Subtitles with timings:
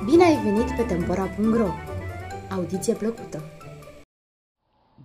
[0.00, 1.68] ai venit pe Tempora.ro!
[2.50, 3.42] Audiție plăcută!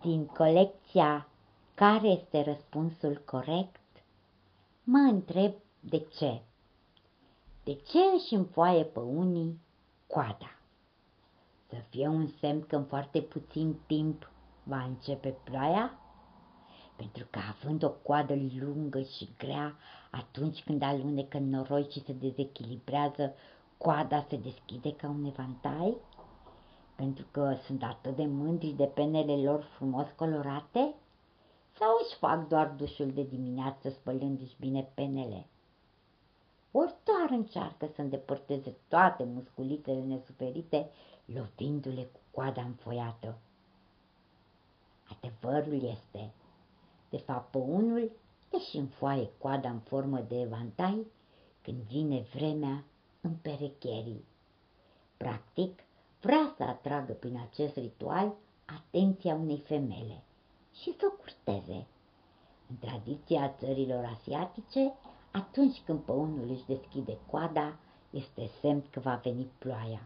[0.00, 1.28] Din colecția
[1.74, 3.80] Care este răspunsul corect?
[4.84, 6.40] Mă întreb de ce.
[7.64, 9.60] De ce își înfoaie pe unii
[10.06, 10.58] coada?
[11.68, 14.30] Să fie un semn că în foarte puțin timp
[14.62, 15.98] va începe ploaia?
[16.96, 19.76] Pentru că având o coadă lungă și grea,
[20.10, 23.34] atunci când alunecă noroi și se dezechilibrează,
[23.84, 25.96] coada se deschide ca un evantai?
[26.94, 30.94] Pentru că sunt atât de mândri de penele lor frumos colorate?
[31.78, 35.46] Sau își fac doar dușul de dimineață spălându-și bine penele?
[36.70, 40.90] Ori doar încearcă să îndepărteze toate musculitele nesuferite,
[41.24, 43.38] lovindu-le cu coada înfoiată.
[45.08, 46.32] Adevărul este,
[47.10, 48.10] de fapt pe unul
[48.50, 51.06] își înfoaie coada în formă de evantai
[51.62, 52.84] când vine vremea
[53.24, 54.24] împerecherii.
[55.16, 55.80] Practic,
[56.20, 60.22] vrea să atragă prin acest ritual atenția unei femele
[60.72, 61.86] și să o curteze.
[62.68, 64.92] În tradiția țărilor asiatice,
[65.30, 67.76] atunci când pe unul își deschide coada,
[68.10, 70.02] este semn că va veni ploaia.